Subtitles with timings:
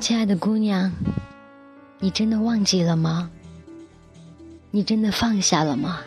[0.00, 0.92] 亲爱的姑娘，
[1.98, 3.28] 你真的忘记了吗？
[4.70, 6.00] 你真的放下了吗？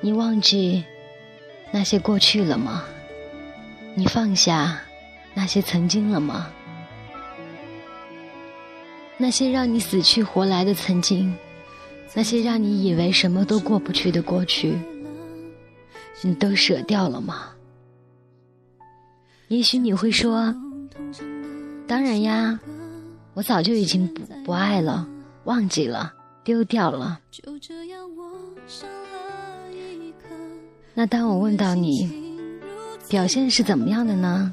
[0.00, 0.84] 你忘记
[1.70, 2.82] 那些过去了吗？
[3.94, 4.80] 你放下
[5.32, 6.48] 那些曾经了吗？
[9.16, 11.32] 那些让你死去活来的曾经，
[12.14, 14.76] 那些让你以为什么都过不去的过去，
[16.20, 17.50] 你都舍掉了吗？
[19.46, 20.52] 也许你会说
[21.86, 22.58] ：“当然呀，
[23.34, 25.06] 我早就已经不不爱了，
[25.44, 27.20] 忘记了，丢掉了。”
[30.94, 32.10] 那当我问到你，
[33.08, 34.52] 表现是怎么样的呢？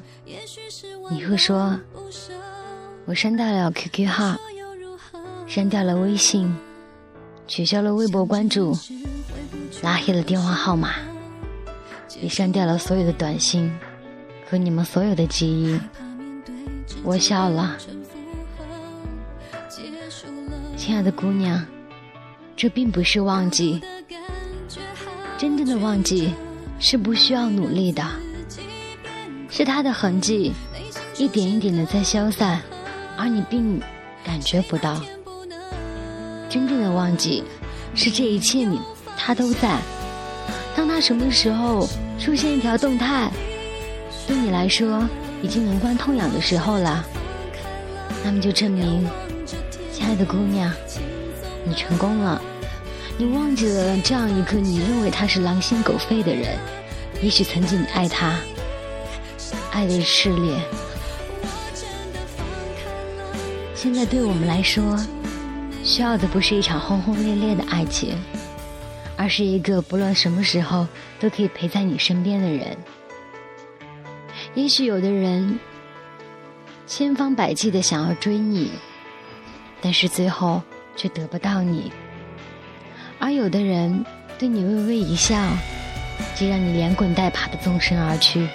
[1.10, 1.78] 你会说
[3.04, 4.36] ：“我删掉了 QQ 号，
[5.46, 6.54] 删掉了微信，
[7.46, 8.76] 取消了微博关注，
[9.82, 10.90] 拉黑了电话号码，
[12.20, 13.70] 也删掉了所有的短信
[14.48, 15.80] 和你们所有的记忆。”
[17.02, 17.76] 我笑了，
[20.76, 21.64] 亲爱的姑娘，
[22.56, 23.80] 这并不是忘记。
[25.38, 26.34] 真正的忘记
[26.78, 28.04] 是不需要努力的，
[29.48, 30.52] 是它的痕迹
[31.16, 32.60] 一点一点的在消散，
[33.16, 33.80] 而你并
[34.22, 35.00] 感觉不到。
[36.48, 37.42] 真正的忘记
[37.94, 38.78] 是这一切你
[39.16, 39.78] 他都在，
[40.76, 43.30] 当他什么时候出现一条动态，
[44.30, 45.08] 对你来说
[45.42, 47.04] 已经能关痛痒的时候了，
[48.22, 49.04] 那么就证明，
[49.92, 50.72] 亲爱的姑娘，
[51.64, 52.40] 你成功了。
[53.18, 56.56] 你忘记了这样一个你认为他是狼心狗肺的人，
[57.20, 58.38] 也许曾经你爱他，
[59.72, 60.56] 爱的炽烈。
[63.74, 64.96] 现在对我们来说，
[65.82, 68.16] 需要的不是一场轰轰烈烈的爱情，
[69.16, 70.86] 而是一个不论什么时候
[71.18, 72.76] 都可以陪在你身边的人。
[74.54, 75.58] 也许有的人
[76.86, 78.72] 千方百计的想要追你，
[79.80, 80.60] 但是最后
[80.96, 81.92] 却得不到你。
[83.20, 84.04] 而有的人
[84.38, 85.36] 对你微微一笑，
[86.34, 88.48] 就让你连滚带爬的纵身而去。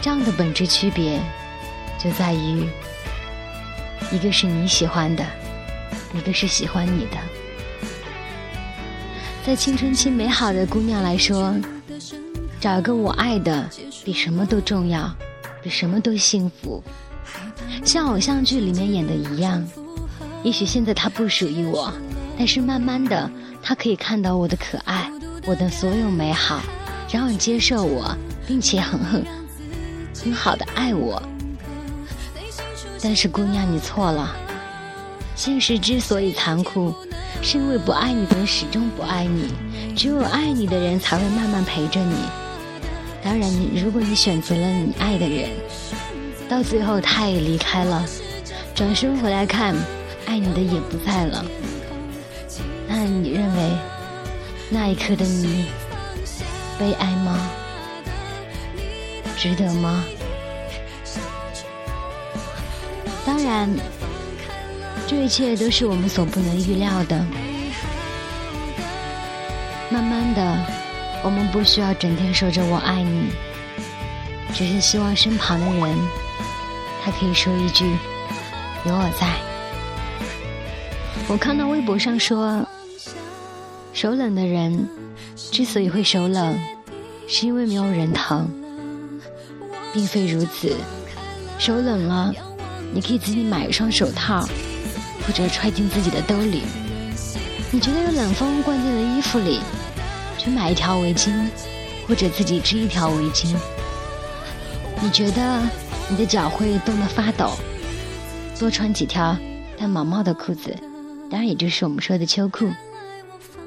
[0.00, 1.20] 这样的本质区别，
[1.98, 2.68] 就在于
[4.12, 5.26] 一个是你喜欢的，
[6.14, 7.16] 一个是喜欢你的。
[9.44, 11.54] 在青春期美好的姑娘来说，
[12.60, 13.68] 找一个我爱的，
[14.10, 15.08] 比什么都重要，
[15.62, 16.82] 比什么都幸福。
[17.84, 19.64] 像偶像剧里面演的一样，
[20.42, 21.92] 也许现在他不属于我。
[22.36, 23.30] 但是慢慢的，
[23.62, 25.08] 他可以看到我的可爱，
[25.46, 26.60] 我的所有美好，
[27.08, 28.12] 然后接受我，
[28.48, 29.24] 并且很很
[30.24, 31.22] 很好的爱我。
[33.00, 34.34] 但是姑娘，你错了。
[35.36, 36.92] 现实之所以残酷，
[37.42, 39.54] 是因为不爱你的人始终不爱你，
[39.94, 42.16] 只有爱你的人才会慢慢陪着你。
[43.22, 45.50] 当然，你如果你选择了你爱的人，
[46.48, 48.04] 到最后他也离开了，
[48.74, 49.74] 转身回来看，
[50.26, 51.44] 爱你的也不在了。
[52.88, 53.70] 那你认为
[54.70, 55.66] 那一刻的你
[56.78, 57.50] 悲哀吗？
[59.36, 60.04] 值得吗？
[63.24, 63.68] 当然，
[65.06, 67.24] 这一切都是我们所不能预料的。
[69.90, 70.66] 慢慢的，
[71.22, 73.30] 我们不需要整天说着我爱你，
[74.54, 75.96] 只是希望身旁的人，
[77.02, 77.84] 他可以说一句
[78.84, 79.36] 有我在。
[81.28, 82.66] 我看到微博上说。
[83.92, 84.88] 手冷的人
[85.50, 86.56] 之所以会手冷，
[87.26, 88.48] 是因为没有人疼，
[89.92, 90.74] 并非如此。
[91.58, 92.32] 手冷了，
[92.94, 94.48] 你可以自己买一双手套，
[95.26, 96.62] 或者揣进自己的兜里。
[97.72, 99.60] 你觉得有冷风灌进了衣服里，
[100.40, 101.30] 去买一条围巾，
[102.08, 103.54] 或者自己织一条围巾。
[105.02, 105.60] 你觉得
[106.08, 107.52] 你的脚会冻得发抖，
[108.58, 109.36] 多穿几条
[109.76, 110.74] 带毛毛的裤子，
[111.30, 112.72] 当然也就是我们说的秋裤。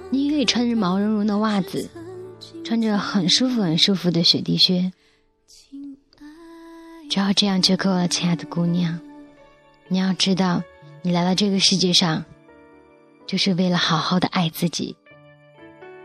[0.09, 1.87] 你也可以穿着毛茸茸的袜子，
[2.66, 4.91] 穿着很舒服、很舒服的雪地靴，
[7.08, 8.99] 只要这样就够了，亲爱的姑娘。
[9.90, 10.64] 你要知道，
[11.03, 12.26] 你来到这个世界上，
[13.28, 14.96] 就是为了好好的爱自己，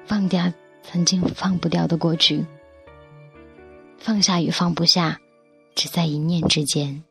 [0.09, 0.51] 放掉
[0.83, 2.47] 曾经放不掉的过去，
[3.99, 5.21] 放下与放不下，
[5.75, 7.05] 只在一念之间。